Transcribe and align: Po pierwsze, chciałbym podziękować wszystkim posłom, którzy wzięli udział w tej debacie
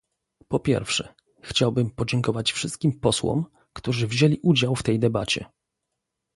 Po 0.47 0.59
pierwsze, 0.59 1.13
chciałbym 1.41 1.91
podziękować 1.91 2.51
wszystkim 2.51 2.99
posłom, 2.99 3.45
którzy 3.73 4.07
wzięli 4.07 4.39
udział 4.43 4.75
w 4.75 4.83
tej 4.83 4.99
debacie 4.99 5.45